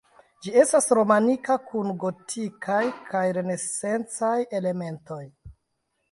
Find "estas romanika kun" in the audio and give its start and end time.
0.59-1.91